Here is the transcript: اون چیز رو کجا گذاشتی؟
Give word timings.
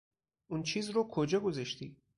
اون 0.47 0.63
چیز 0.63 0.89
رو 0.89 1.03
کجا 1.11 1.39
گذاشتی؟ 1.39 1.97